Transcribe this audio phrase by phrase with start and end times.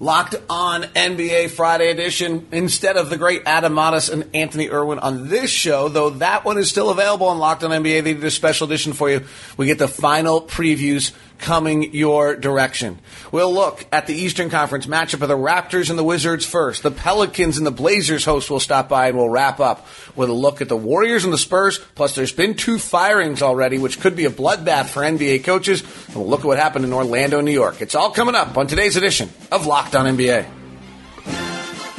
[0.00, 5.28] Locked on NBA Friday edition instead of the great Adam Modest and Anthony Irwin on
[5.28, 8.04] this show, though that one is still available on Locked on NBA.
[8.04, 9.24] They did a special edition for you.
[9.56, 12.98] We get the final previews coming your direction.
[13.32, 16.82] We'll look at the Eastern Conference matchup of the Raptors and the Wizards first.
[16.82, 20.32] The Pelicans and the Blazers host will stop by and we'll wrap up with a
[20.32, 21.78] look at the Warriors and the Spurs.
[21.94, 25.82] Plus, there's been two firings already, which could be a bloodbath for NBA coaches.
[26.08, 27.80] And we'll look at what happened in Orlando, New York.
[27.80, 30.46] It's all coming up on today's edition of Locked on NBA.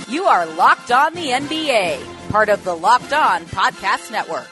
[0.09, 4.47] You are Locked on the NBA, part of the Locked on Podcast Network.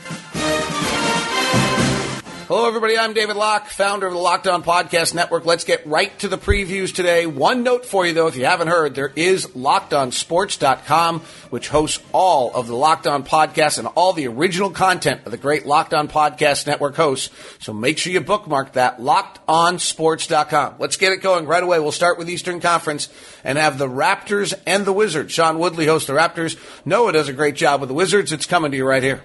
[2.48, 2.98] Hello, everybody.
[2.98, 5.46] I'm David Locke, founder of the Locked On Podcast Network.
[5.46, 7.26] Let's get right to the previews today.
[7.26, 11.20] One note for you, though, if you haven't heard, there is LockedOnSports.com,
[11.50, 15.38] which hosts all of the Locked On podcasts and all the original content of the
[15.38, 17.32] great Locked On Podcast Network hosts.
[17.60, 20.76] So make sure you bookmark that, LockedOnSports.com.
[20.80, 21.80] Let's get it going right away.
[21.80, 23.10] We'll start with Eastern Conference
[23.44, 25.34] and have the Raptors and the Wizards.
[25.34, 26.58] Sean Woodley hosts the Raptors.
[26.86, 28.32] Noah does a great job with the Wizards.
[28.32, 29.22] It's coming to you right here.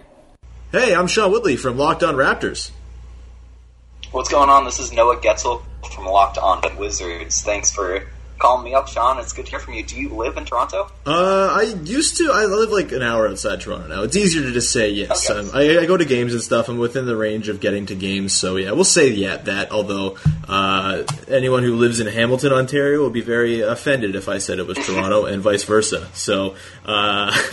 [0.72, 2.72] Hey, I'm Sean Woodley from Locked On Raptors.
[4.12, 4.66] What's going on?
[4.66, 7.40] This is Noah Getzel from Locked On Wizards.
[7.40, 8.02] Thanks for
[8.42, 9.18] calling me up, Sean.
[9.20, 9.84] It's good to hear from you.
[9.84, 10.90] Do you live in Toronto?
[11.06, 12.30] Uh, I used to.
[12.32, 14.02] I live like an hour outside Toronto now.
[14.02, 15.30] It's easier to just say yes.
[15.30, 15.38] Okay.
[15.38, 16.68] Um, I, I go to games and stuff.
[16.68, 19.70] I'm within the range of getting to games, so yeah, we'll say yeah that.
[19.70, 20.18] Although
[20.48, 24.66] uh, anyone who lives in Hamilton, Ontario, will be very offended if I said it
[24.66, 26.08] was Toronto and vice versa.
[26.12, 27.30] So uh,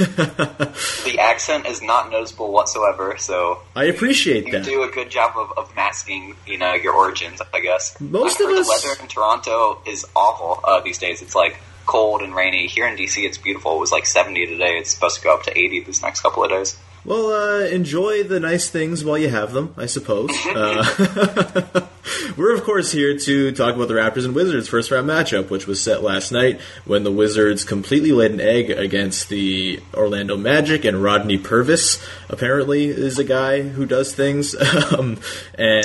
[1.06, 4.66] The accent is not noticeable whatsoever, so I appreciate you that.
[4.66, 7.42] You do a good job of, of masking, you know, your origins.
[7.54, 11.22] I guess Most of us- the weather in Toronto is awful uh, these days.
[11.22, 12.68] It's like cold and rainy.
[12.68, 13.76] Here in DC, it's beautiful.
[13.78, 14.78] It was like 70 today.
[14.78, 16.78] It's supposed to go up to 80 this next couple of days.
[17.06, 20.30] Well, uh, enjoy the nice things while you have them, I suppose.
[20.50, 21.88] Uh,
[22.38, 25.68] we're, of course, here to talk about the Raptors and Wizards first round matchup, which
[25.68, 30.86] was set last night when the Wizards completely laid an egg against the Orlando Magic,
[30.86, 34.56] and Rodney Purvis apparently is a guy who does things.
[34.94, 35.18] um,
[35.56, 35.84] and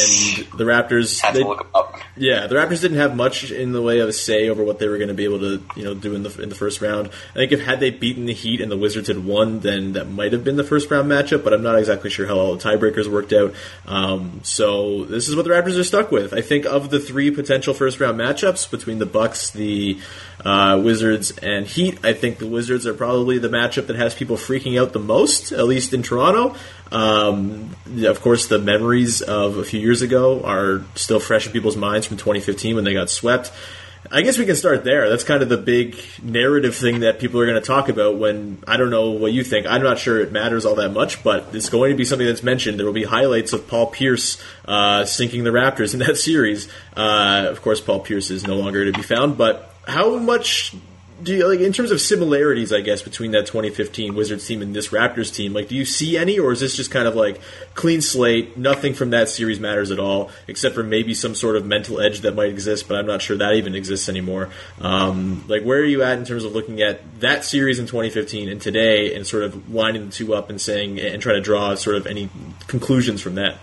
[0.56, 1.20] the Raptors.
[1.20, 1.93] Had they- to look 'em up.
[2.16, 4.86] Yeah, the Raptors didn't have much in the way of a say over what they
[4.86, 7.08] were going to be able to, you know, do in the in the first round.
[7.30, 10.08] I think if had they beaten the Heat and the Wizards had won, then that
[10.08, 11.42] might have been the first round matchup.
[11.42, 13.54] But I'm not exactly sure how all the tiebreakers worked out.
[13.86, 16.32] Um, so this is what the Raptors are stuck with.
[16.32, 19.98] I think of the three potential first round matchups between the Bucks, the
[20.44, 24.36] uh, Wizards, and Heat, I think the Wizards are probably the matchup that has people
[24.36, 26.56] freaking out the most, at least in Toronto.
[26.90, 27.74] Um,
[28.04, 32.06] of course, the memories of a few years ago are still fresh in people's minds
[32.06, 33.52] from 2015 when they got swept.
[34.12, 35.08] I guess we can start there.
[35.08, 38.62] That's kind of the big narrative thing that people are going to talk about when
[38.66, 39.66] I don't know what you think.
[39.66, 42.42] I'm not sure it matters all that much, but it's going to be something that's
[42.42, 42.78] mentioned.
[42.78, 46.68] There will be highlights of Paul Pierce uh, sinking the Raptors in that series.
[46.96, 50.74] Uh, of course, Paul Pierce is no longer to be found, but how much
[51.22, 52.72] do you like in terms of similarities?
[52.72, 56.16] I guess between that 2015 Wizards team and this Raptors team, like, do you see
[56.18, 57.40] any, or is this just kind of like
[57.74, 58.56] clean slate?
[58.56, 62.20] Nothing from that series matters at all, except for maybe some sort of mental edge
[62.20, 64.50] that might exist, but I'm not sure that even exists anymore.
[64.80, 68.48] Um, like, where are you at in terms of looking at that series in 2015
[68.48, 71.74] and today, and sort of lining the two up and saying and trying to draw
[71.74, 72.28] sort of any
[72.66, 73.58] conclusions from that?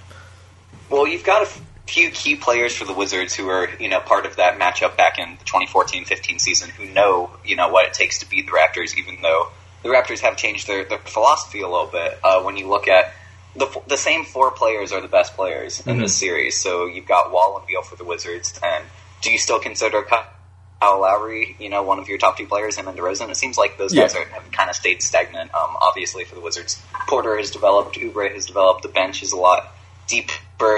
[0.89, 4.25] Well, you've got a few key players for the Wizards who are, you know, part
[4.25, 8.19] of that matchup back in the 2014-15 season who know, you know, what it takes
[8.19, 9.49] to beat the Raptors, even though
[9.83, 12.19] the Raptors have changed their, their philosophy a little bit.
[12.23, 13.13] Uh, when you look at
[13.55, 16.55] the, the same four players are the best players in this series.
[16.61, 18.85] So you've got Wall and Beal for the Wizards, and
[19.21, 22.87] do you still consider Kyle Lowry, you know, one of your top two players, him
[22.87, 23.29] and DeRozan?
[23.29, 24.03] It seems like those Yeah.
[24.03, 25.53] guys are, have kind of stayed stagnant.
[25.53, 28.83] Um, obviously, for the Wizards, Porter has developed, Oubre has developed.
[28.83, 29.75] The bench is a lot
[30.07, 30.33] deeper.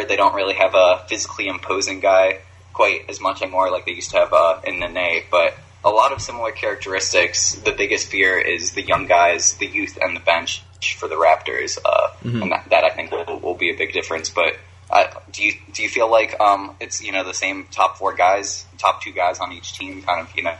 [0.07, 2.39] They don't really have a physically imposing guy
[2.73, 6.11] quite as much anymore like they used to have uh, in Nene, but a lot
[6.11, 7.55] of similar characteristics.
[7.55, 10.63] The biggest fear is the young guys, the youth, and the bench
[10.97, 12.07] for the Raptors, uh,
[12.41, 14.29] and that, that I think will, will be a big difference.
[14.29, 14.57] But
[14.89, 18.13] uh, do you do you feel like um, it's you know the same top four
[18.13, 20.55] guys, top two guys on each team, kind of you know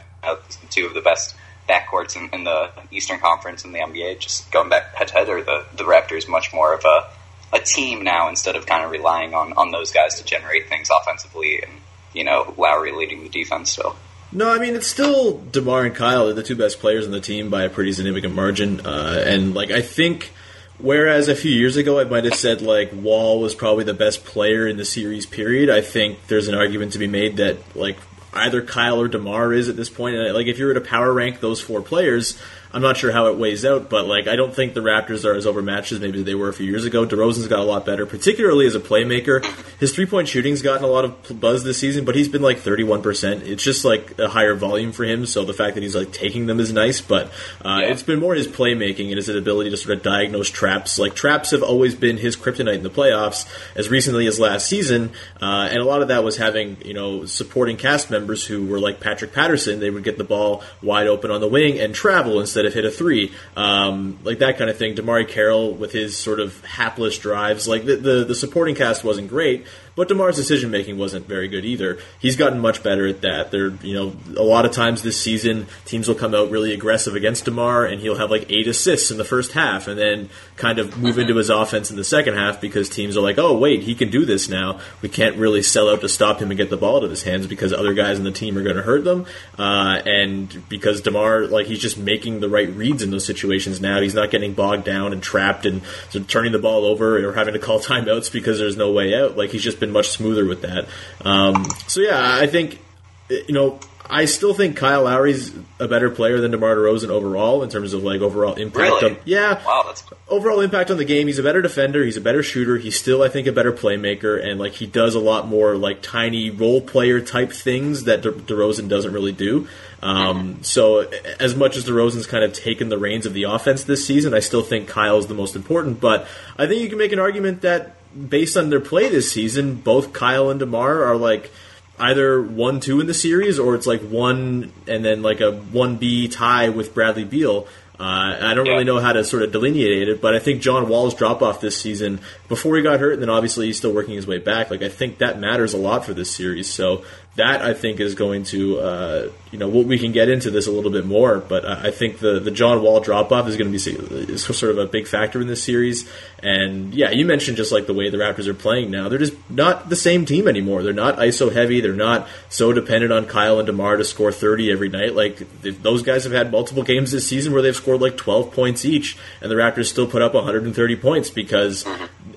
[0.70, 1.34] two of the best
[1.68, 5.28] backcourts in, in the Eastern Conference in the NBA, just going back head to head,
[5.28, 7.08] or the the Raptors much more of a
[7.54, 10.90] a team now instead of kind of relying on, on those guys to generate things
[10.90, 11.72] offensively and
[12.12, 13.96] you know Lowry leading the defense still.
[14.32, 16.26] No, I mean it's still Demar and Kyle.
[16.26, 18.84] They're the two best players on the team by a pretty significant margin.
[18.84, 20.32] Uh, and like I think,
[20.78, 24.24] whereas a few years ago I might have said like Wall was probably the best
[24.24, 25.70] player in the series period.
[25.70, 27.96] I think there's an argument to be made that like
[28.32, 30.16] either Kyle or Demar is at this point.
[30.16, 32.36] And like if you were to power rank those four players,
[32.74, 35.34] I'm not sure how it weighs out, but like I don't think the Raptors are
[35.34, 37.06] as overmatched as maybe they were a few years ago.
[37.06, 39.44] DeRozan's got a lot better, particularly as a playmaker.
[39.78, 42.58] His three point shooting's gotten a lot of buzz this season, but he's been like
[42.58, 43.44] 31 percent.
[43.44, 46.46] It's just like a higher volume for him, so the fact that he's like taking
[46.46, 47.00] them is nice.
[47.00, 47.26] But
[47.64, 47.92] uh, Yeah.
[47.92, 50.98] it's been more his playmaking and his ability to sort of diagnose traps.
[50.98, 55.12] Like traps have always been his kryptonite in the playoffs, as recently as last season,
[55.40, 58.80] uh, and a lot of that was having you know supporting cast members who were
[58.80, 59.78] like Patrick Patterson.
[59.78, 62.84] They would get the ball wide open on the wing and travel instead of hit
[62.84, 64.94] a three, um, like that kind of thing.
[64.94, 69.28] DeMarre Carroll with his sort of hapless drives, like the the, the supporting cast wasn't
[69.28, 69.66] great.
[69.96, 71.98] But Demar's decision making wasn't very good either.
[72.18, 73.50] He's gotten much better at that.
[73.50, 77.14] There, you know, a lot of times this season, teams will come out really aggressive
[77.14, 80.78] against Demar, and he'll have like eight assists in the first half, and then kind
[80.78, 83.82] of move into his offense in the second half because teams are like, oh wait,
[83.82, 84.80] he can do this now.
[85.00, 87.22] We can't really sell out to stop him and get the ball out of his
[87.22, 89.26] hands because other guys in the team are going to hurt them,
[89.58, 94.00] uh, and because Demar, like he's just making the right reads in those situations now.
[94.00, 97.32] He's not getting bogged down and trapped and sort of turning the ball over or
[97.32, 99.36] having to call timeouts because there's no way out.
[99.36, 100.86] Like he's just been much smoother with that.
[101.24, 102.80] Um, so yeah, I think
[103.28, 103.78] you know.
[104.08, 105.50] I still think Kyle Lowry's
[105.80, 109.02] a better player than DeMar DeRozan overall in terms of like overall impact.
[109.02, 109.14] Really?
[109.14, 111.26] On, yeah, Wow, that's overall impact on the game.
[111.26, 112.04] He's a better defender.
[112.04, 112.76] He's a better shooter.
[112.76, 116.02] He's still, I think, a better playmaker, and like he does a lot more like
[116.02, 119.68] tiny role player type things that De- DeRozan doesn't really do.
[120.02, 121.08] Um, so,
[121.40, 124.40] as much as DeRozan's kind of taken the reins of the offense this season, I
[124.40, 125.98] still think Kyle's the most important.
[125.98, 126.28] But
[126.58, 127.96] I think you can make an argument that
[128.28, 131.50] based on their play this season, both Kyle and Demar are like
[131.98, 135.96] either one two in the series or it's like one and then like a one
[135.96, 137.66] B tie with Bradley Beal.
[137.98, 138.72] Uh, I don't Yeah.
[138.72, 141.60] really know how to sort of delineate it, but I think John Wall's drop off
[141.60, 142.18] this season
[142.48, 144.68] before he got hurt, and then obviously he's still working his way back.
[144.68, 146.68] Like I think that matters a lot for this series.
[146.68, 147.04] So
[147.36, 150.70] that I think is going to, uh, you know, we can get into this a
[150.70, 153.76] little bit more, but I think the the John Wall drop off is going to
[153.76, 156.08] be is sort of a big factor in this series.
[156.40, 159.34] And yeah, you mentioned just like the way the Raptors are playing now, they're just
[159.50, 160.82] not the same team anymore.
[160.82, 161.80] They're not ISO heavy.
[161.80, 165.14] They're not so dependent on Kyle and Demar to score thirty every night.
[165.14, 168.84] Like those guys have had multiple games this season where they've scored like twelve points
[168.84, 171.84] each, and the Raptors still put up one hundred and thirty points because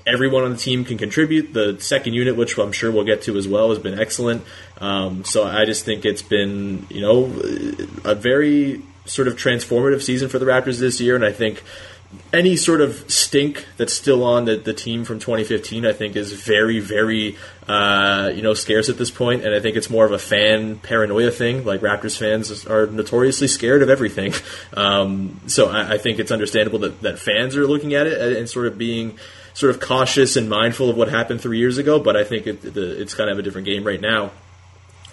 [0.07, 1.53] everyone on the team can contribute.
[1.53, 4.43] The second unit, which I'm sure we'll get to as well, has been excellent.
[4.79, 7.25] Um, so I just think it's been, you know,
[8.03, 11.63] a very sort of transformative season for the Raptors this year, and I think
[12.31, 16.31] any sort of stink that's still on the, the team from 2015, I think, is
[16.31, 17.37] very, very,
[17.67, 19.17] uh, you know, scarce at this point.
[19.17, 21.65] point, and I think it's more of a fan paranoia thing.
[21.65, 24.33] Like Raptors fans are notoriously scared of everything,
[24.73, 28.49] um, so I, I think it's understandable that, that fans are looking at it and
[28.49, 29.17] sort of being
[29.57, 31.97] sort of cautious and mindful of what happened three years ago.
[31.97, 34.29] But I think it, the, it's kind of a different game right now.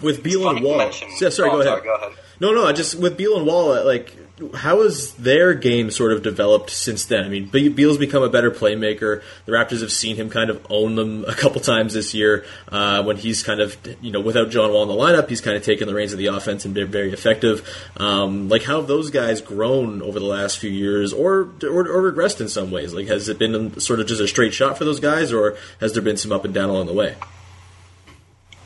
[0.03, 1.65] With Beal and Wall, Yeah, sorry, oh, go ahead.
[1.65, 2.11] sorry, go ahead.
[2.39, 4.15] No, no, I just with Beal and Wall, like,
[4.53, 7.23] how has their game sort of developed since then?
[7.23, 9.23] I mean, Be- Beal's become a better playmaker.
[9.45, 13.03] The Raptors have seen him kind of own them a couple times this year uh,
[13.03, 15.63] when he's kind of, you know, without John Wall in the lineup, he's kind of
[15.63, 17.67] taken the reins of the offense and been very effective.
[17.95, 22.11] Um, like, how have those guys grown over the last few years, or, or or
[22.11, 22.93] regressed in some ways?
[22.93, 25.93] Like, has it been sort of just a straight shot for those guys, or has
[25.93, 27.15] there been some up and down along the way?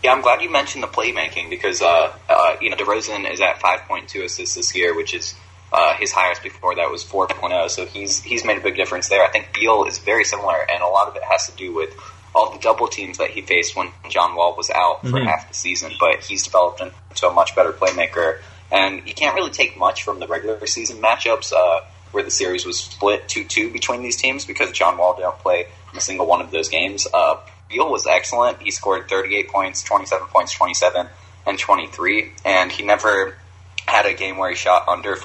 [0.03, 3.59] Yeah, I'm glad you mentioned the playmaking because uh, uh, you know DeRozan is at
[3.59, 5.35] 5.2 assists this year, which is
[5.71, 7.69] uh, his highest before that was 4.0.
[7.69, 9.23] So he's he's made a big difference there.
[9.23, 11.93] I think Beal is very similar, and a lot of it has to do with
[12.35, 15.53] all the double teams that he faced when John Wall was out for half the
[15.53, 15.93] season.
[15.99, 18.39] But he's developed into a much better playmaker,
[18.71, 21.53] and you can't really take much from the regular season matchups.
[21.53, 25.67] Uh, where the series was split 2-2 between these teams because John Wall didn't play
[25.91, 27.07] in a single one of those games.
[27.13, 27.37] Uh,
[27.69, 28.61] Beal was excellent.
[28.61, 31.07] He scored 38 points, 27 points, 27,
[31.45, 32.31] and 23.
[32.45, 33.35] And he never
[33.85, 35.15] had a game where he shot under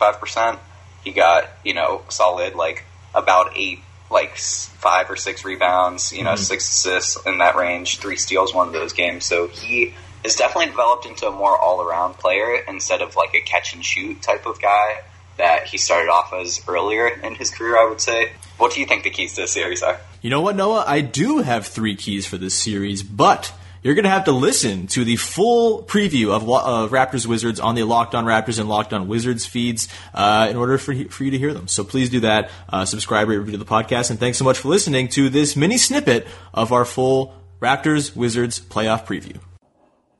[0.00, 0.58] 45%.
[1.04, 2.84] He got, you know, solid, like,
[3.14, 6.42] about eight, like, five or six rebounds, you know, mm-hmm.
[6.42, 9.24] six assists in that range, three steals one of those games.
[9.24, 13.40] So he has definitely developed into a more all around player instead of, like, a
[13.40, 15.02] catch and shoot type of guy
[15.36, 18.32] that he started off as earlier in his career, I would say.
[18.58, 20.00] What do you think the keys to this series are?
[20.22, 20.84] You know what, Noah?
[20.86, 23.52] I do have three keys for this series, but
[23.86, 26.42] you're going to have to listen to the full preview of,
[26.90, 30.76] Raptors Wizards on the Locked On Raptors and Locked On Wizards feeds uh, in order
[30.76, 31.68] for, for you to hear them.
[31.68, 32.50] So please do that.
[32.68, 35.78] Uh, subscribe, rate, review the podcast, and thanks so much for listening to this mini
[35.78, 39.38] snippet of our full Raptors Wizards playoff preview.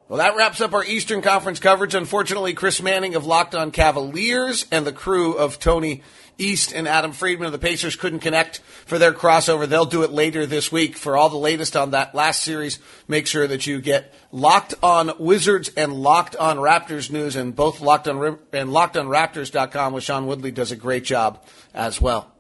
[0.09, 1.97] Well, that wraps up our Eastern Conference coverage.
[1.97, 6.05] Unfortunately, Chris Manning of Locked On Cavaliers and the crew of Tony
[6.39, 9.67] East and Adam Friedman of the Pacers couldn't connect for their crossover.
[9.67, 10.97] They'll do it later this week.
[10.97, 12.79] For all the latest on that last series,
[13.09, 17.81] make sure that you get Locked On Wizards and Locked On Raptors news and both
[17.81, 21.43] Locked On and LockedOnRaptors.com with Sean Woodley does a great job
[21.75, 22.33] as well.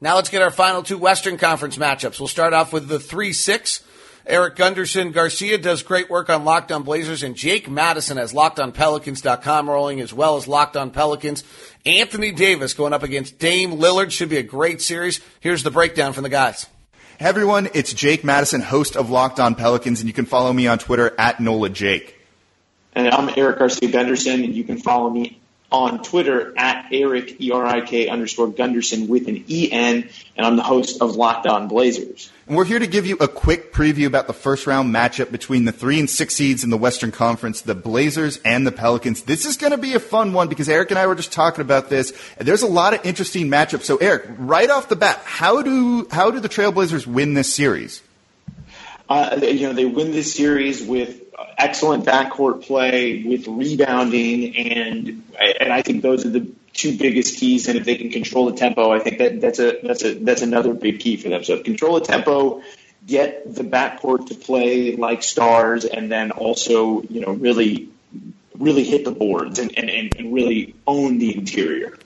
[0.00, 2.18] Now let's get our final two Western Conference matchups.
[2.18, 3.82] We'll start off with the 3 6
[4.30, 9.68] Erik Gundersen Garcia does great work on Locked On Blazers, and Jake Madison has LockedOnPelicans.com
[9.68, 11.42] rolling as well as Locked On Pelicans.
[11.84, 15.20] Anthony Davis going up against Dame Lillard should be a great series.
[15.40, 16.68] Here's the breakdown from the guys.
[17.18, 20.68] Hey everyone, it's Jake Madison, host of Locked On Pelicans, and you can follow me
[20.68, 22.16] on Twitter at NOLA Jake.
[22.94, 25.39] And I'm Erik Garcia Gundersen, and you can follow me
[25.72, 31.16] on Twitter at Erik, E-R-I-K underscore Gundersen with an E-N, and I'm the host of
[31.16, 32.30] Locked On Blazers.
[32.46, 35.64] And we're here to give you a quick preview about the first round matchup between
[35.64, 39.22] the three and six seeds in the Western Conference, the Blazers and the Pelicans.
[39.22, 41.62] This is going to be a fun one because Erik and I were just talking
[41.62, 42.12] about this.
[42.38, 43.82] And there's a lot of interesting matchups.
[43.82, 48.02] So Erik, right off the bat, how do, how do the Trailblazers win this series?
[49.08, 55.72] Uh, you know, they win this series with excellent backcourt play, with rebounding, and and
[55.72, 57.68] I think those are the two biggest keys.
[57.68, 60.42] And if they can control the tempo, I think that that's a that's a that's
[60.42, 61.44] another big key for them.
[61.44, 62.62] So control the tempo,
[63.06, 67.90] get the backcourt to play like stars, and then also you know really
[68.58, 71.96] really hit the boards and, and, and really own the interior.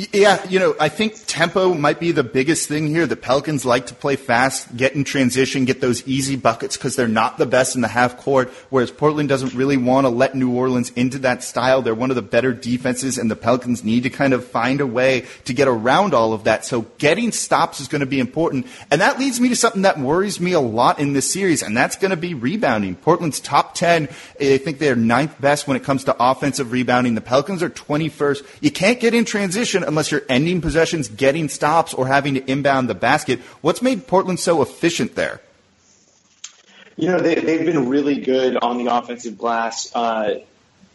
[0.00, 3.04] Yeah, you know, I think tempo might be the biggest thing here.
[3.04, 7.08] The Pelicans like to play fast, get in transition, get those easy buckets because they're
[7.08, 10.54] not the best in the half court, whereas Portland doesn't really want to let New
[10.54, 11.82] Orleans into that style.
[11.82, 14.86] They're one of the better defenses, and the Pelicans need to kind of find a
[14.86, 16.64] way to get around all of that.
[16.64, 18.68] So getting stops is going to be important.
[18.92, 21.76] And that leads me to something that worries me a lot in this series, and
[21.76, 22.94] that's going to be rebounding.
[22.94, 24.04] Portland's top 10,
[24.40, 27.16] I think they're ninth best when it comes to offensive rebounding.
[27.16, 28.46] The Pelicans are 21st.
[28.60, 32.88] You can't get in transition unless you're ending possessions, getting stops, or having to inbound
[32.88, 33.40] the basket.
[33.60, 35.40] What's made Portland so efficient there?
[36.96, 39.94] You know, they, they've been really good on the offensive glass.
[39.94, 40.40] Uh,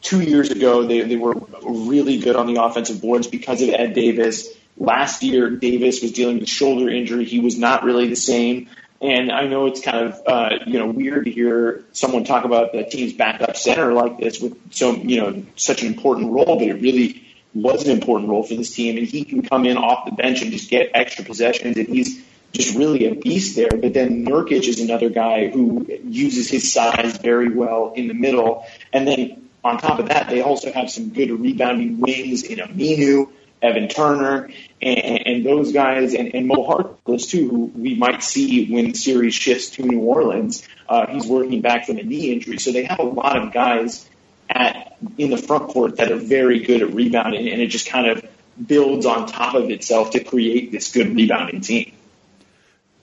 [0.02, 1.34] two years ago, they, they were
[1.64, 4.50] really good on the offensive boards because of Ed Davis.
[4.78, 7.26] Last year, Davis was dealing with shoulder injury.
[7.26, 8.70] He was not really the same.
[9.02, 12.72] And I know it's kind of uh, you know weird to hear someone talk about
[12.72, 16.70] the team's backup center like this with so you know such an important role, but
[16.70, 17.23] it really
[17.54, 20.42] was an important role for this team, and he can come in off the bench
[20.42, 23.70] and just get extra possessions, and he's just really a beast there.
[23.70, 28.66] But then Nurkic is another guy who uses his size very well in the middle,
[28.92, 33.30] and then on top of that, they also have some good rebounding wings in Aminu,
[33.62, 34.50] Evan Turner,
[34.82, 38.98] and, and those guys, and, and Mo Harkless too, who we might see when the
[38.98, 40.68] series shifts to New Orleans.
[40.90, 44.10] Uh, he's working back from a knee injury, so they have a lot of guys
[44.54, 48.08] at in the front court that are very good at rebounding, and it just kind
[48.08, 48.26] of
[48.66, 51.92] builds on top of itself to create this good rebounding team.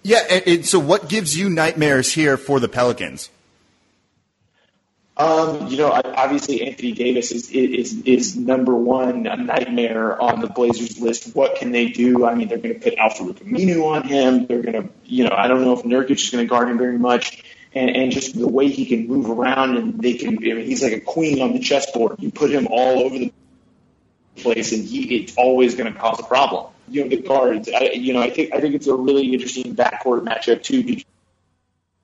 [0.03, 3.29] Yeah, and, and so what gives you nightmares here for the Pelicans?
[5.17, 10.99] Um, you know, obviously Anthony Davis is, is is number one nightmare on the Blazers
[10.99, 11.37] list.
[11.37, 12.25] What can they do?
[12.25, 14.47] I mean, they're going to put Al-Farouq Aminu on him.
[14.47, 16.79] They're going to, you know, I don't know if Nurkic is going to guard him
[16.79, 20.37] very much and, and just the way he can move around and they can.
[20.39, 22.17] I mean, he's like a queen on the chessboard.
[22.19, 23.33] You put him all over the
[24.37, 26.73] place, and he it's always going to cause a problem.
[26.89, 27.69] You know, the guards.
[27.69, 30.83] I, you know, I think I think it's a really interesting backcourt matchup too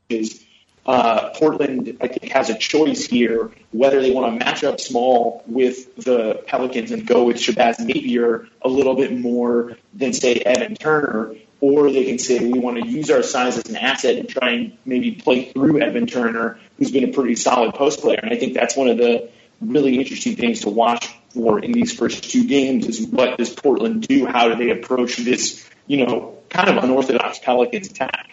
[0.08, 0.42] because.
[0.88, 5.42] Uh, Portland, I think, has a choice here whether they want to match up small
[5.48, 10.76] with the Pelicans and go with Shabazz Napier a little bit more than, say, Evan
[10.76, 14.28] Turner, or they can say we want to use our size as an asset and
[14.28, 18.18] try and maybe play through Evan Turner, who's been a pretty solid post player.
[18.22, 21.92] And I think that's one of the really interesting things to watch for in these
[21.92, 24.26] first two games is what does Portland do?
[24.26, 28.30] How do they approach this, you know, kind of unorthodox Pelicans attack?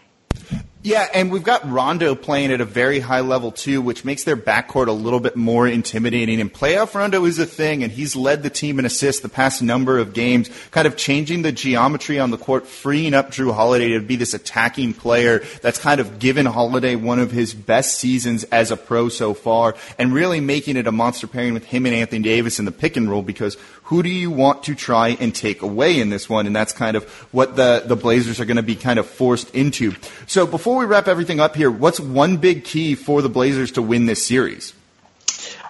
[0.86, 4.36] Yeah, and we've got Rondo playing at a very high level too, which makes their
[4.36, 6.42] backcourt a little bit more intimidating.
[6.42, 9.62] And playoff Rondo is a thing, and he's led the team in assists the past
[9.62, 13.94] number of games, kind of changing the geometry on the court, freeing up Jrue Holiday
[13.94, 18.44] to be this attacking player that's kind of given Holiday one of his best seasons
[18.46, 21.96] as a pro so far, and really making it a monster pairing with him and
[21.96, 23.56] Anthony Davis in the pick and roll because
[23.94, 26.48] who do you want to try and take away in this one?
[26.48, 29.54] And that's kind of what the, the Blazers are going to be kind of forced
[29.54, 29.94] into.
[30.26, 33.84] So before we wrap everything up here, what's one big key for the Blazers to
[33.84, 34.74] win this series?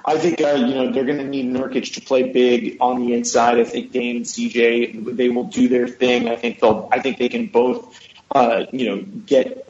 [0.05, 3.13] I think uh, you know they're going to need Nurkic to play big on the
[3.13, 3.59] inside.
[3.59, 6.29] I think Dame and CJ they will do their thing.
[6.29, 6.87] I think they'll.
[6.91, 7.99] I think they can both
[8.31, 9.67] uh, you know get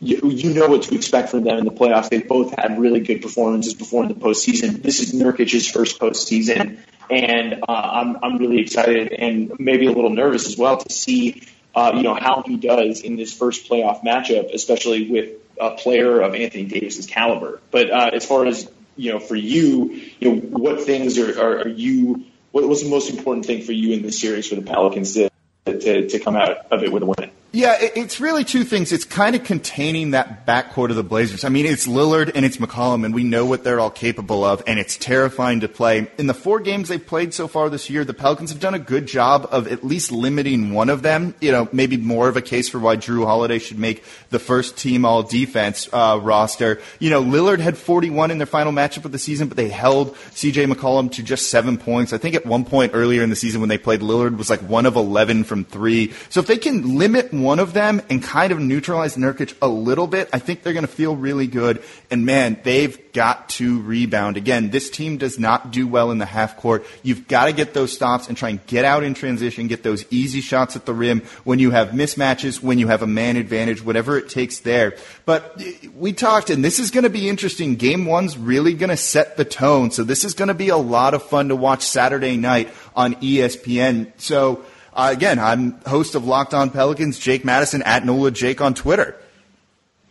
[0.00, 2.08] you, you know what to expect from them in the playoffs.
[2.10, 4.82] They both had really good performances before in the postseason.
[4.82, 6.78] This is Nurkic's first postseason,
[7.10, 11.42] and uh, I'm I'm really excited and maybe a little nervous as well to see
[11.74, 15.30] uh, you know how he does in this first playoff matchup, especially with
[15.60, 17.60] a player of Anthony Davis's caliber.
[17.70, 21.58] But uh, as far as you know, for you, you know, what things are, are,
[21.62, 22.24] are you?
[22.52, 25.30] What, what's the most important thing for you in this series for the Pelicans to,
[25.66, 27.30] to, to come out of it with a win?
[27.54, 28.90] Yeah, it's really two things.
[28.90, 31.44] It's kind of containing that backcourt of the Blazers.
[31.44, 34.60] I mean, it's Lillard and it's McCollum, and we know what they're all capable of,
[34.66, 36.10] and it's terrifying to play.
[36.18, 38.80] In the four games they've played so far this year, the Pelicans have done a
[38.80, 41.32] good job of at least limiting one of them.
[41.40, 44.76] You know, maybe more of a case for why Jrue Holiday should make the first
[44.76, 46.80] team all defense uh, roster.
[46.98, 50.16] You know, Lillard had 41 in their final matchup of the season, but they held
[50.32, 52.12] CJ McCollum to just seven points.
[52.12, 54.62] I think at one point earlier in the season when they played, Lillard was like
[54.62, 56.12] one of 11 from three.
[56.30, 60.06] So if they can limit one of them and kind of neutralize Nurkic a little
[60.06, 61.82] bit, I think they're going to feel really good.
[62.10, 64.36] And man, they've got to rebound.
[64.36, 66.84] Again, this team does not do well in the half court.
[67.02, 70.04] You've got to get those stops and try and get out in transition, get those
[70.10, 73.84] easy shots at the rim when you have mismatches, when you have a man advantage,
[73.84, 74.96] whatever it takes there.
[75.24, 77.76] But eh, we talked, and this is going to be interesting.
[77.76, 79.90] Game one's really going to set the tone.
[79.90, 83.14] So this is going to be a lot of fun to watch Saturday night on
[83.16, 84.12] ESPN.
[84.16, 88.74] So, uh, again, I'm host of Locked On Pelicans, Jake Madison at NOLA Jake on
[88.74, 89.16] Twitter.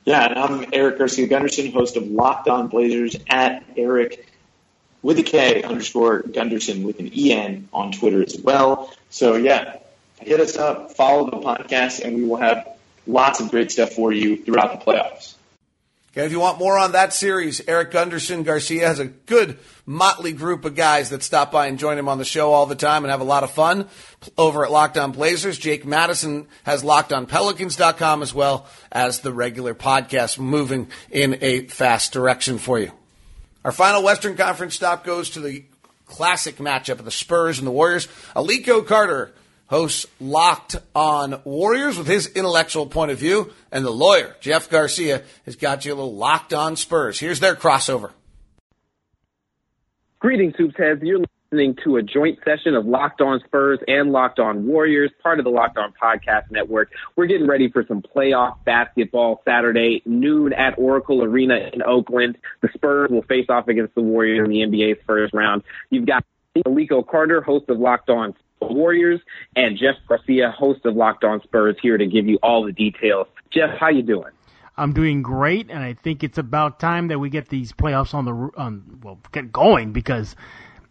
[0.05, 4.27] Yeah, and I'm Erik Garcia Gundersen, host of Locked On Blazers at Erik
[5.01, 8.93] with a K underscore Gundersen with an EN on Twitter as well.
[9.09, 9.77] So yeah,
[10.19, 12.67] hit us up, follow the podcast, and we will have
[13.07, 15.35] lots of great stuff for you throughout the playoffs.
[16.13, 20.31] Okay, if you want more on that series, Erik Gundersen Garcia has a good motley
[20.31, 23.03] group of guys that stop by and join him on the show all the time
[23.03, 23.87] and have a lot of fun
[24.37, 25.57] over at Locked On Blazers.
[25.57, 32.59] Jake Madison has LockedOnPelicans.com as well as the regular podcast moving in a fast direction
[32.59, 32.91] for you.
[33.65, 35.63] Our final Western Conference stop goes to the
[36.05, 38.07] classic matchup of the Spurs and the Warriors.
[38.35, 39.33] Aliko Carter
[39.73, 45.23] hosts Locked On Warriors with his intellectual point of view, and the lawyer, Jeff Garcia,
[45.47, 47.19] has got you a little Locked On Spurs.
[47.19, 48.11] Here's their crossover.
[50.19, 51.01] Greetings, Hoops Heads.
[51.01, 55.39] You're listening to a joint session of Locked On Spurs and Locked On Warriors, part
[55.39, 56.91] of the Locked On Podcast Network.
[57.15, 62.37] We're getting ready for some playoff basketball Saturday, noon at Oracle Arena in Oakland.
[62.61, 65.63] The Spurs will face off against the Warriors in the NBA's first round.
[65.89, 66.23] You've got
[66.63, 68.35] Aliko Carter, host of Locked On
[68.71, 69.19] Warriors,
[69.55, 73.27] and Jeff Garcia, host of Locked On Spurs, here to give you all the details.
[73.51, 74.31] Jeff, how you doing?
[74.75, 78.25] I'm doing great, and I think it's about time that we get these playoffs on
[78.25, 80.35] the on well get going because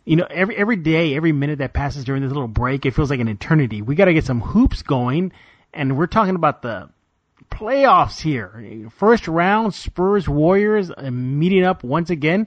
[0.05, 3.11] you know every every day, every minute that passes during this little break, it feels
[3.11, 3.83] like an eternity.
[3.83, 5.33] We got to get some hoops going,
[5.75, 6.91] and we're talking about the
[7.51, 8.89] playoffs here.
[8.97, 12.47] First round, Spurs Warriors meeting up once again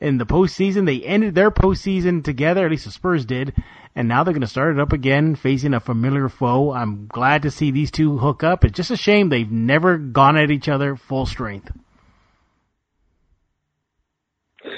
[0.00, 0.86] in the postseason.
[0.86, 3.54] They ended their postseason together, at least the Spurs did,
[3.94, 6.72] and now they're going to start it up again, facing a familiar foe.
[6.72, 8.64] I'm glad to see these two hook up.
[8.64, 11.70] It's just a shame they've never gone at each other full strength.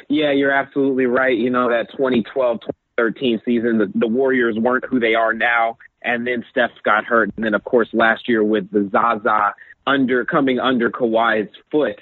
[0.09, 1.37] Yeah, you're absolutely right.
[1.37, 2.61] You know, that 2012
[2.99, 5.79] 2013 season, the, the Warriors weren't who they are now.
[6.03, 7.31] And then Steph got hurt.
[7.37, 9.55] And then, of course, last year with the Zaza
[9.87, 11.99] under coming under Kawhi's foot,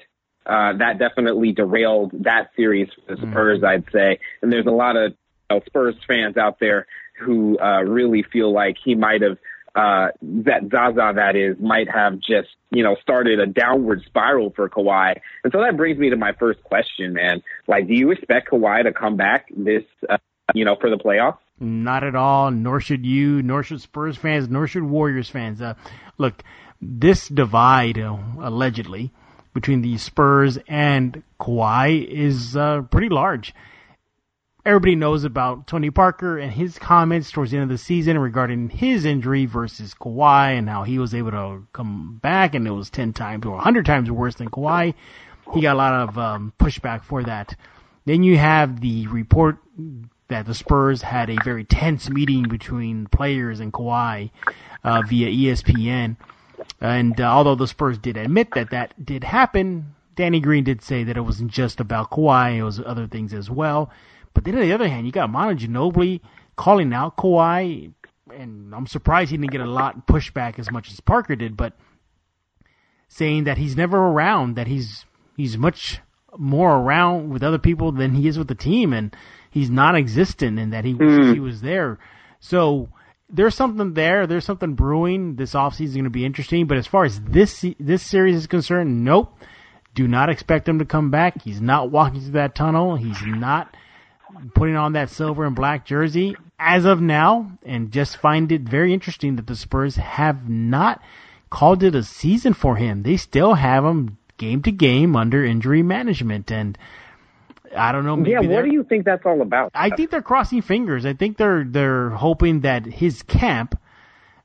[0.47, 3.67] uh, that definitely derailed that series for the Spurs, mm-hmm.
[3.67, 4.19] I'd say.
[4.43, 5.13] And there's a lot of
[5.51, 6.87] you know, Spurs fans out there
[7.19, 9.39] who uh, really feel like he might have
[9.75, 14.69] uh, that Zaza that is might have just you know started a downward spiral for
[14.71, 17.43] Kawhi, and so that brings me to my first question, man.
[17.67, 20.17] Like, do you expect Kawhi to come back this uh,
[20.55, 21.39] you know for the playoffs?
[21.59, 22.51] Not at all.
[22.51, 23.43] Nor should you.
[23.43, 24.49] Nor should Spurs fans.
[24.49, 25.61] Nor should Warriors fans.
[25.61, 25.75] Uh,
[26.17, 26.43] look,
[26.81, 29.13] this divide uh, allegedly
[29.57, 33.53] between the Spurs and Kawhi is uh, pretty large
[34.66, 38.69] everybody knows about Tony Parker and his comments towards the end of the season regarding
[38.69, 42.90] his injury versus Kawhi and how he was able to come back and it was
[42.90, 44.95] 10 times or 100 times worse than Kawhi.
[45.55, 47.55] He got a lot of um, pushback for that.
[48.07, 49.59] Then you have the report
[50.27, 54.33] that the Spurs had a very tense meeting between players and Kawhi
[54.83, 56.16] uh, via ESPN.
[56.81, 61.05] And uh, although the Spurs did admit that that did happen, Danny Green did say
[61.05, 63.91] that it wasn't just about Kawhi, it was other things as well.
[64.35, 66.21] But then on the other hand, you got Manu Ginobili
[66.57, 67.93] calling out Kawhi,
[68.35, 71.57] and I'm surprised he didn't get a lot of pushback as much as Parker did,
[71.57, 71.75] but
[73.09, 75.05] saying that he's never around, that he's
[75.37, 76.01] he's much
[76.37, 79.15] more around with other people than he is with the team, and
[79.51, 81.33] he's non-existent, and that he mm.
[81.33, 81.99] he was there.
[82.41, 82.89] So
[83.29, 84.27] there's something there.
[84.27, 85.37] There's something brewing.
[85.37, 86.67] This offseason is going to be interesting.
[86.67, 89.37] But as far as this this series is concerned, nope.
[89.95, 91.43] Do not expect him to come back.
[91.43, 92.97] He's not walking through that tunnel.
[92.97, 93.75] He's not
[94.55, 97.51] putting on that silver and black jersey as of now.
[97.65, 101.01] And just find it very interesting that the Spurs have not
[101.49, 103.03] called it a season for him.
[103.03, 106.53] They still have him game to game under injury management.
[106.53, 106.77] And
[107.77, 108.17] I don't know.
[108.25, 109.71] yeah, what do you think that's all about?
[109.75, 111.05] I think they're crossing fingers.
[111.07, 113.79] I think they're they're hoping that his camp.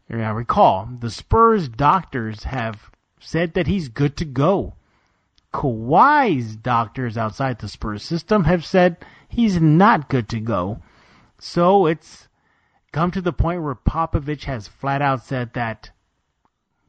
[0.09, 4.73] I recall the Spurs doctors have said that he's good to go.
[5.53, 8.97] Kawhi's doctors outside the Spurs system have said
[9.29, 10.81] he's not good to go.
[11.39, 12.27] So it's
[12.91, 15.91] come to the point where Popovich has flat out said that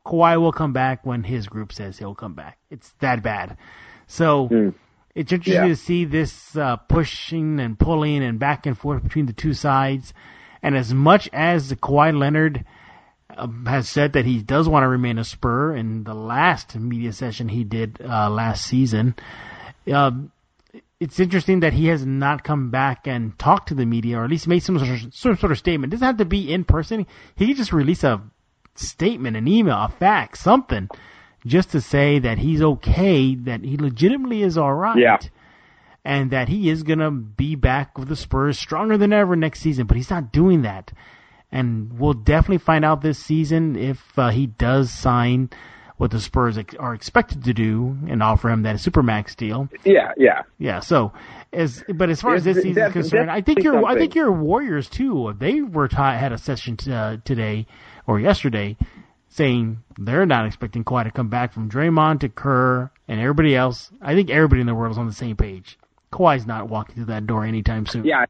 [0.04, 2.58] Kawhi will come back when his group says he'll come back.
[2.70, 3.56] It's that bad.
[4.06, 4.74] So mm.
[5.14, 5.68] It's interesting yeah.
[5.68, 10.14] to see this uh, pushing and pulling and back and forth between the two sides.
[10.62, 12.64] And as much as Kawhi Leonard
[13.28, 17.12] uh, has said that he does want to remain a Spur in the last media
[17.12, 19.14] session he did uh, last season,
[19.92, 20.12] uh,
[20.98, 24.30] it's interesting that he has not come back and talked to the media or at
[24.30, 25.92] least made some sort of, some sort of statement.
[25.92, 27.06] It doesn't have to be in person.
[27.36, 28.22] He could just release a
[28.76, 30.88] statement, an email, a fax, something,
[31.46, 34.98] just to say that he's okay, that he legitimately is all right.
[34.98, 35.18] Yeah.
[36.04, 39.60] And that he is going to be back with the Spurs stronger than ever next
[39.60, 40.92] season, but he's not doing that.
[41.52, 45.50] And we'll definitely find out this season if uh, he does sign
[45.98, 49.68] what the Spurs are expected to do and offer him that supermax deal.
[49.84, 50.80] Yeah, yeah, yeah.
[50.80, 51.12] So,
[51.52, 54.32] as but as far as this season is concerned, I think your I think your
[54.32, 55.32] Warriors too.
[55.38, 57.66] They were t- had a session t- uh, today
[58.06, 58.76] or yesterday
[59.32, 63.90] saying they're not expecting Kawhi to come back from Draymond to Kerr and everybody else.
[64.00, 65.78] I think everybody in the world is on the same page.
[66.12, 68.04] Kawhi's not walking through that door anytime soon.
[68.04, 68.26] Yeah.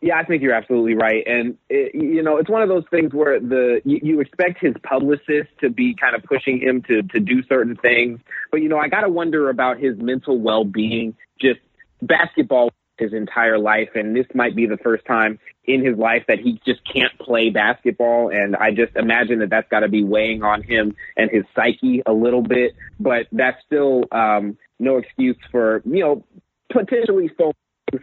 [0.00, 3.12] Yeah, I think you're absolutely right, and it, you know it's one of those things
[3.12, 7.18] where the you, you expect his publicist to be kind of pushing him to to
[7.18, 8.20] do certain things,
[8.52, 11.16] but you know I got to wonder about his mental well being.
[11.40, 11.58] Just
[12.00, 16.38] basketball his entire life, and this might be the first time in his life that
[16.38, 18.30] he just can't play basketball.
[18.30, 22.02] And I just imagine that that's got to be weighing on him and his psyche
[22.06, 22.74] a little bit.
[22.98, 26.24] But that's still um, no excuse for you know
[26.72, 27.30] potentially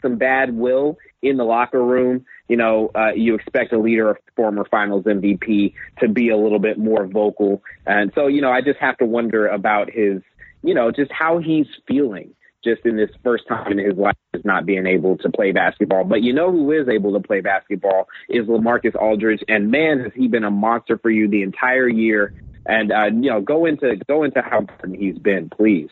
[0.02, 2.26] some bad will in the locker room.
[2.48, 6.60] You know, uh, you expect a leader, a former Finals MVP, to be a little
[6.60, 10.22] bit more vocal, and so you know, I just have to wonder about his,
[10.64, 12.34] you know, just how he's feeling
[12.66, 16.04] just in this first time in his life is not being able to play basketball.
[16.04, 20.12] But you know who is able to play basketball is LaMarcus Aldridge, and man, has
[20.14, 22.34] he been a monster for you the entire year.
[22.66, 25.90] And uh, you know, go into go into how important he's been, please.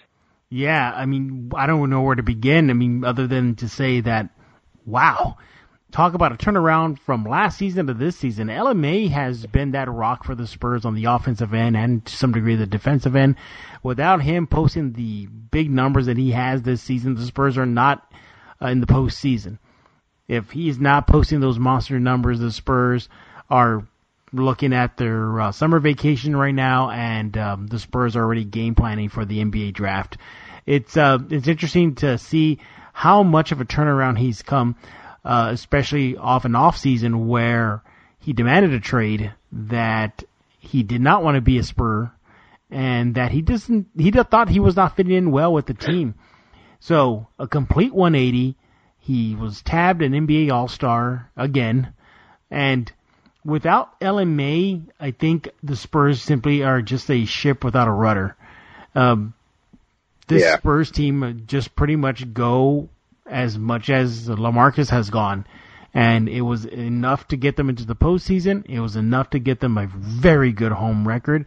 [0.50, 2.70] Yeah, I mean, I don't know where to begin.
[2.70, 4.30] I mean, other than to say that,
[4.86, 5.38] wow,
[5.94, 8.48] talk about a turnaround from last season to this season.
[8.48, 12.32] LMA has been that rock for the Spurs on the offensive end and to some
[12.32, 13.36] degree the defensive end.
[13.84, 18.12] Without him posting the big numbers that he has this season, the Spurs are not
[18.62, 19.60] uh, in the postseason.
[20.28, 23.08] If he's not posting those monster numbers, the Spurs
[23.50, 23.88] are
[24.32, 28.74] looking at their uh, summer vacation right now, and um, the Spurs are already game
[28.74, 30.18] planning for the NBA draft.
[30.66, 32.60] It's uh, it's interesting to see
[32.94, 34.76] how much of a turnaround he's come
[35.26, 37.82] uh, especially off an off season where
[38.20, 40.24] he demanded a trade that
[40.60, 42.12] he did not want to be a Spur
[42.70, 46.16] and that he doesn't he thought he was not fitting in well with the team.
[46.80, 48.56] So a complete 180.
[49.00, 51.94] He was tabbed an NBA All Star again,
[52.50, 52.92] and
[53.46, 58.36] without LMA, I think the Spurs simply are just a ship without a rudder.
[58.96, 59.34] Um,
[60.28, 60.58] this yeah.
[60.58, 62.88] Spurs team just pretty much go
[63.26, 65.46] as much as LaMarcus has gone.
[65.94, 68.66] And it was enough to get them into the postseason.
[68.68, 71.46] It was enough to get them a very good home record.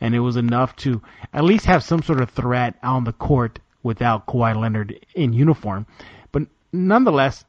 [0.00, 1.00] And it was enough to
[1.32, 5.86] at least have some sort of threat on the court without Kawhi Leonard in uniform.
[6.32, 7.44] But nonetheless,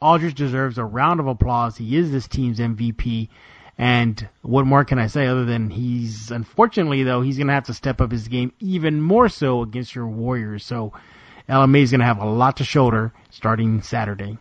[0.00, 1.76] Aldridge deserves a round of applause.
[1.76, 3.28] He is this team's MVP.
[3.78, 7.66] And what more can I say other than he's unfortunately though he's going to have
[7.66, 10.64] to step up his game even more so against your Warriors.
[10.64, 10.92] So
[11.48, 14.38] LMA is going to have a lot to shoulder starting Saturday.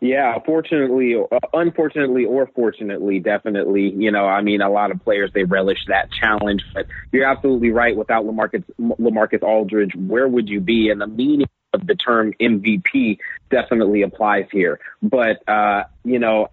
[0.00, 3.90] Yeah, fortunately, uh, unfortunately, or fortunately, definitely.
[3.90, 6.64] You know, I mean, a lot of players they relish that challenge.
[6.74, 7.96] But you're absolutely right.
[7.96, 10.90] Without Lamarcus Lamarcus Aldridge, where would you be?
[10.90, 13.18] And the meaning of the term MVP
[13.50, 14.80] definitely applies here.
[15.02, 16.48] But uh, you know,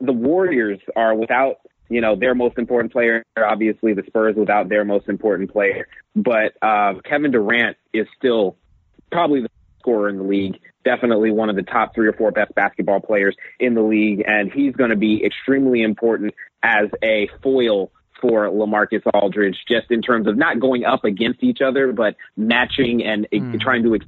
[0.00, 4.84] the Warriors are without you know, their most important player, obviously the Spurs without their
[4.84, 5.88] most important player.
[6.14, 8.56] But uh, Kevin Durant is still
[9.10, 10.58] probably the scorer in the league.
[10.84, 14.50] Definitely one of the top three or four best basketball players in the league, and
[14.52, 20.26] he's going to be extremely important as a foil for Lamarcus Aldridge, just in terms
[20.26, 23.60] of not going up against each other, but matching and mm.
[23.60, 23.98] trying to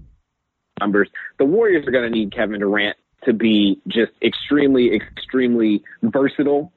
[0.81, 1.09] numbers.
[1.39, 6.73] The Warriors are going to need Kevin Durant to be just extremely, extremely versatile.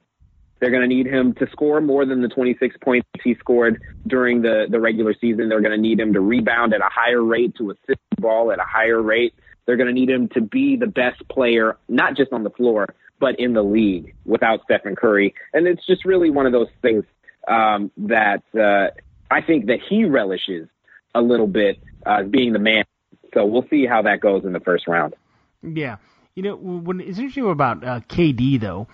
[0.63, 4.41] They're going to need him to score more than the 26 points he scored during
[4.41, 5.49] the, the regular season.
[5.49, 8.49] They're going to need him to rebound at a higher rate, to assist the ball
[8.49, 9.33] at a higher rate.
[9.65, 12.95] They're going to need him to be the best player, not just on the floor,
[13.19, 15.35] but in the league without Stephen Curry.
[15.53, 17.03] And it's just really one of those things
[17.45, 18.97] um, that uh,
[19.29, 20.69] I think that he relishes
[21.13, 22.85] a little bit uh, being the man.
[23.33, 25.13] So we'll see how that goes in the first round.
[25.61, 25.97] Yeah.
[26.35, 28.87] You know, what is interesting about uh, KD, though,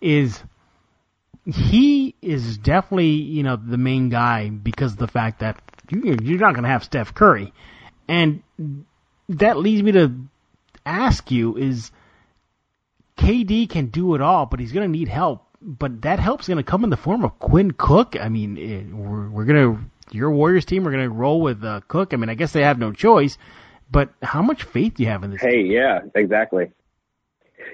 [0.00, 0.44] is
[1.46, 6.54] he is definitely, you know, the main guy because of the fact that you're not
[6.54, 7.52] going to have Steph Curry.
[8.08, 8.42] And
[9.28, 10.12] that leads me to
[10.84, 11.90] ask you is
[13.16, 15.44] KD can do it all, but he's going to need help.
[15.62, 18.16] But that help's going to come in the form of Quinn Cook.
[18.20, 21.40] I mean, it, eh, we're, we're going to, your Warriors team are going to roll
[21.40, 22.12] with uh, Cook.
[22.12, 23.38] I mean, I guess they have no choice.
[23.90, 25.40] But how much faith do you have in this?
[25.40, 25.72] Hey, team?
[25.72, 26.72] yeah, exactly.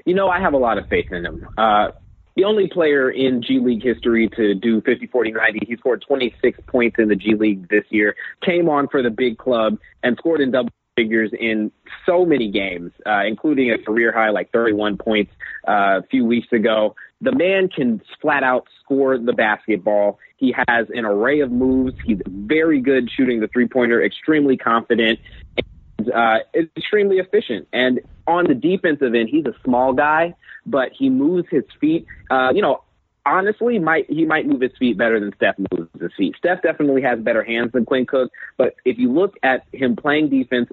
[0.05, 1.49] You know, I have a lot of faith in him.
[1.57, 1.89] Uh,
[2.37, 5.67] the only player in G League history to do 50, 40, 90.
[5.67, 8.15] He scored 26 points in the G League this year,
[8.45, 11.71] came on for the big club, and scored in double figures in
[12.05, 15.33] so many games, uh, including a career high like 31 points
[15.67, 16.95] uh, a few weeks ago.
[17.21, 20.19] The man can flat out score the basketball.
[20.37, 21.95] He has an array of moves.
[22.05, 25.21] He's very good shooting the three pointer, extremely confident,
[26.09, 26.39] uh,
[26.77, 27.69] extremely efficient.
[27.73, 30.35] And on the defensive end, he's a small guy,
[30.67, 32.07] but he moves his feet.
[32.31, 32.83] Uh, you know,
[33.27, 36.35] honestly, might he might move his feet better than Steph moves his feet.
[36.39, 40.31] Steph definitely has better hands than Quinn Cook, but if you look at him playing
[40.31, 40.71] defense,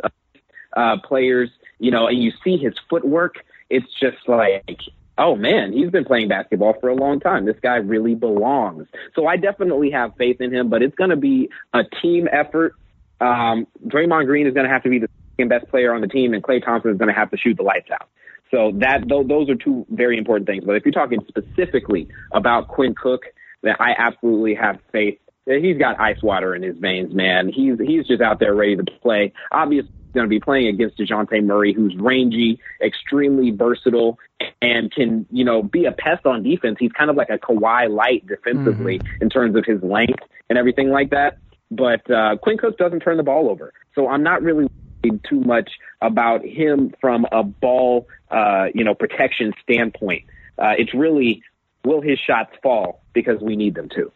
[0.75, 4.79] uh, players, you know, and you see his footwork, it's just like
[5.19, 7.45] oh man, he's been playing basketball for a long time.
[7.45, 8.87] This guy really belongs.
[9.15, 12.73] So I definitely have faith in him, but it's going to be a team effort.
[13.21, 16.07] Um, Draymond Green is going to have to be the second best player on the
[16.07, 18.09] team, and Klay Thompson is going to have to shoot the lights out.
[18.51, 20.63] So that those are two very important things.
[20.65, 23.21] But if you're talking specifically about Quinn Cook,
[23.61, 25.19] then I absolutely have faith.
[25.45, 27.51] He's got ice water in his veins, man.
[27.53, 29.33] He's he's just out there ready to play.
[29.51, 34.17] Obviously, going to be playing against Dejounte Murray, who's rangy, extremely versatile,
[34.61, 36.77] and can, you know, be a pest on defense.
[36.79, 39.23] He's kind of like a Kawhi light defensively mm-hmm.
[39.23, 41.37] in terms of his length and everything like that.
[41.71, 43.73] But uh, Quinn Cook doesn't turn the ball over.
[43.95, 44.67] So I'm not really
[45.03, 45.69] worried too much
[46.01, 50.25] about him from a ball, uh, you know, protection standpoint.
[50.57, 51.43] Uh, it's really,
[51.85, 54.11] will his shots fall because we need them to.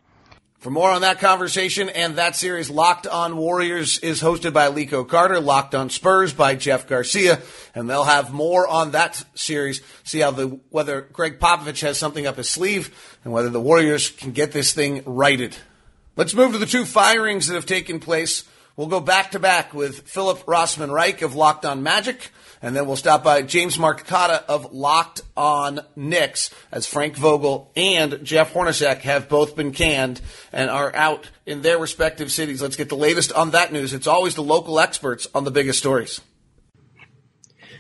[0.64, 5.06] For more on that conversation and that series, Locked on Warriors is hosted by Lico
[5.06, 7.42] Carter, Locked on Spurs by Jeff Garcia,
[7.76, 9.82] and they'll have more on that series.
[10.06, 14.10] See how the whether Gregg Popovich has something up his sleeve and whether the Warriors
[14.10, 15.58] can get this thing righted.
[16.16, 18.44] Let's move to the two firings that have taken place.
[18.76, 22.30] We'll go back to back with Philip Rossman Reich of Locked on Magic
[22.62, 28.20] and then we'll stop by James Marcotta of Locked on Knicks as Frank Vogel and
[28.24, 30.22] Jeff Hornacek have both been canned
[30.52, 32.62] and are out in their respective cities.
[32.62, 33.92] Let's get the latest on that news.
[33.94, 36.22] It's always the local experts on the biggest stories.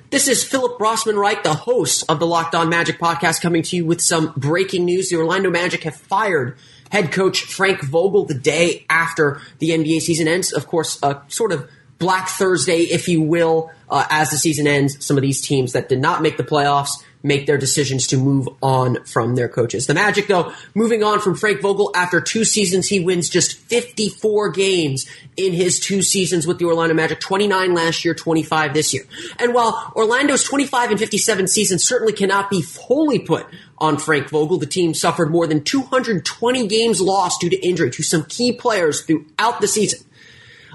[0.10, 3.76] This is Philip Rossman Reich, the host of the Locked On Magic podcast, coming to
[3.76, 5.10] you with some breaking news.
[5.10, 6.58] The Orlando Magic have fired
[6.93, 10.53] head coach Frank Vogel the day after the NBA season ends.
[10.53, 15.03] Of course, a sort of Black Thursday, if you will, uh, as the season ends.
[15.03, 18.49] Some of these teams that did not make the playoffs make their decisions to move
[18.62, 19.88] on from their coaches.
[19.88, 24.49] The Magic, though, moving on from Frank Vogel after two seasons, he wins just 54
[24.49, 29.05] games in his two seasons with the Orlando Magic, 29 last year, 25 this year.
[29.39, 34.57] And while Orlando's 25 and 57 season certainly cannot be fully put on Frank Vogel,
[34.57, 39.01] the team suffered more than 220 games lost due to injury to some key players
[39.01, 39.99] throughout the season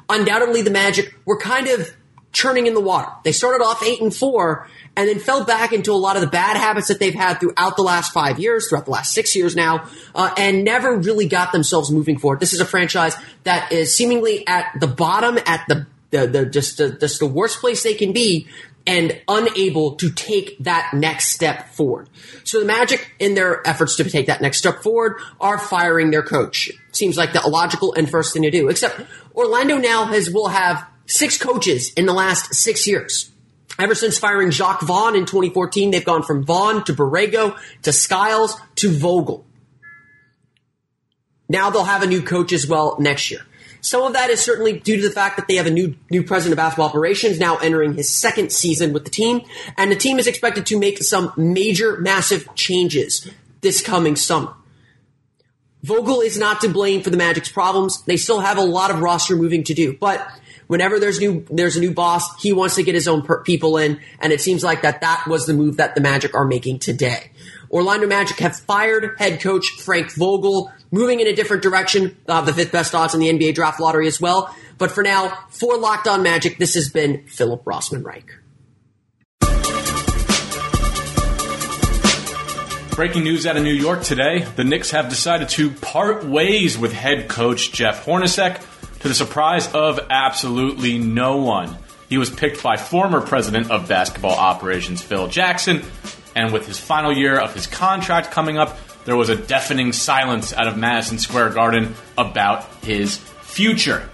[0.08, 1.94] undoubtedly the Magic were kind of
[2.32, 3.10] churning in the water.
[3.24, 6.28] They started off eight and four and then fell back into a lot of the
[6.28, 9.54] bad habits that they've had throughout the last five years, throughout the last six years
[9.56, 12.40] now, uh, and never really got themselves moving forward.
[12.40, 16.78] This is a franchise that is seemingly at the bottom, at the the, the just
[16.78, 18.48] the, just the worst place they can be
[18.86, 22.08] and unable to take that next step forward.
[22.44, 26.22] So the Magic, in their efforts to take that next step forward, are firing their
[26.22, 26.70] coach.
[26.92, 28.70] Seems like the logical and first thing to do.
[28.70, 29.02] Except
[29.34, 33.30] Orlando now has will have six coaches in the last six years.
[33.78, 38.60] Ever since firing Jacque Vaughn in 2014, they've gone from Vaughn to Borrego to Skiles
[38.76, 39.44] to Vogel.
[41.48, 43.40] Now they'll have a new coach as well next year.
[43.80, 46.24] Some of that is certainly due to the fact that they have a new new
[46.24, 49.42] president of basketball operations now entering his second season with the team,
[49.76, 54.52] and the team is expected to make some major, massive changes this coming summer.
[55.84, 58.02] Vogel is not to blame for the Magic's problems.
[58.02, 60.26] They still have a lot of roster moving to do, but
[60.68, 63.76] whenever there's new there's a new boss, he wants to get his own per- people
[63.76, 66.78] in, and it seems like that that was the move that the Magic are making
[66.78, 67.32] today.
[67.70, 72.54] Orlando Magic have fired head coach Frank Vogel, moving in a different direction, uh, the
[72.54, 74.54] fifth best odds in the NBA draft lottery as well.
[74.78, 78.30] But for now, for Locked On Magic, this has been Philip Rossman Reich.
[82.94, 86.92] Breaking news out of New York today the Knicks have decided to part ways with
[86.92, 88.60] head coach Jeff Hornacek
[89.00, 91.76] to the surprise of absolutely no one.
[92.08, 95.82] He was picked by former president of basketball operations Phil Jackson,
[96.34, 100.52] and with his final year of his contract coming up, there was a deafening silence
[100.52, 104.08] out of Madison Square Garden about his future.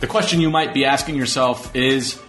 [0.00, 2.20] The question you might be asking yourself is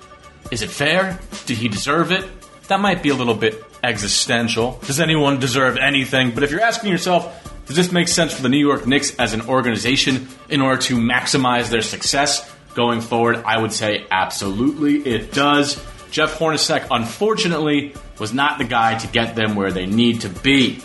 [0.51, 1.19] is it fair?
[1.45, 2.27] Did he deserve it?
[2.67, 4.79] That might be a little bit existential.
[4.85, 6.31] Does anyone deserve anything?
[6.31, 7.40] But if you're asking yourself,
[7.71, 10.97] does this make sense for the New York Knicks as an organization in order to
[10.97, 13.37] maximize their success going forward?
[13.45, 15.81] I would say absolutely it does.
[16.11, 20.81] Jeff Hornacek, unfortunately, was not the guy to get them where they need to be.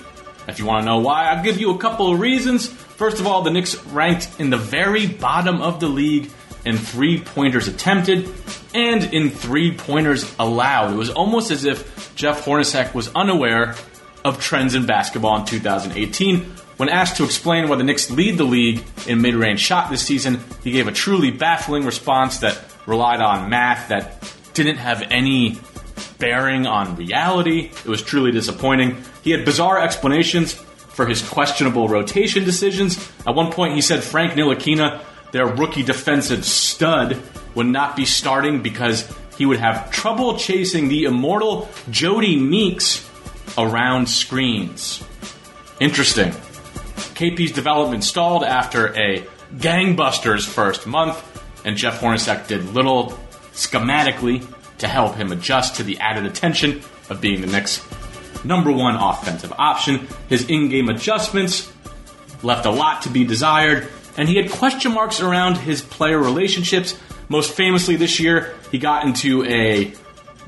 [0.46, 2.68] If you want to know why, I'll give you a couple of reasons.
[2.68, 6.30] First of all, the Knicks ranked in the very bottom of the league
[6.64, 8.32] in three pointers attempted
[8.74, 10.92] and in three pointers allowed.
[10.92, 13.74] It was almost as if Jeff Hornacek was unaware
[14.24, 16.52] of trends in basketball in 2018.
[16.76, 20.02] When asked to explain why the Knicks lead the league in mid range shot this
[20.02, 25.58] season, he gave a truly baffling response that relied on math that didn't have any
[26.18, 27.70] bearing on reality.
[27.70, 29.02] It was truly disappointing.
[29.22, 32.96] He had bizarre explanations for his questionable rotation decisions.
[33.26, 37.20] At one point, he said Frank Ntilikina, their rookie defensive stud,
[37.54, 43.08] would not be starting because he would have trouble chasing the immortal Jodie Meeks
[43.58, 45.02] around screens.
[45.80, 46.34] Interesting.
[47.16, 49.26] KP's development stalled after a
[49.56, 51.16] gangbusters first month,
[51.64, 53.18] and Jeff Hornacek did little
[53.52, 54.46] schematically
[54.78, 57.82] to help him adjust to the added attention of being the Knicks'
[58.44, 60.06] number one offensive option.
[60.28, 61.72] His in game adjustments
[62.42, 66.98] left a lot to be desired, and he had question marks around his player relationships.
[67.30, 69.94] Most famously this year, he got into a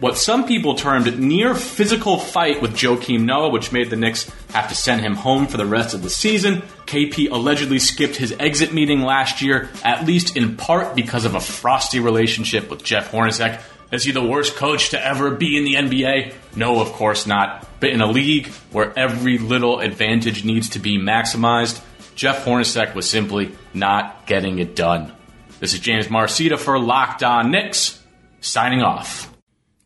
[0.01, 4.69] what some people termed near physical fight with Joakim Noah, which made the Knicks have
[4.69, 6.63] to send him home for the rest of the season.
[6.87, 11.41] KP allegedly skipped his exit meeting last year, at least in part because of a
[11.41, 13.61] frosty relationship with Jeff Hornacek.
[13.91, 16.35] Is he the worst coach to ever be in the NBA?
[16.55, 17.67] No, of course not.
[17.81, 21.83] But in a league where every little advantage needs to be maximized,
[22.15, 25.13] Jeff Hornacek was simply not getting it done.
[25.59, 28.03] This is James Marcita for Locked On Knicks,
[28.41, 29.28] signing off.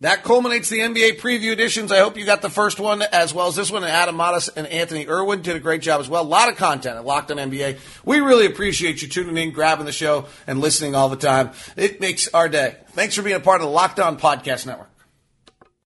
[0.02, 1.92] That culminates the NBA preview editions.
[1.92, 3.84] I hope you got the first one as well as this one.
[3.84, 6.22] And Adam Modest and Anthony Irwin did a great job as well.
[6.22, 7.78] A lot of content at Locked on NBA.
[8.04, 11.52] We really appreciate you tuning in, grabbing the show, and listening all the time.
[11.76, 12.78] It makes our day.
[12.88, 14.91] Thanks for being a part of the Locked On Podcast Network.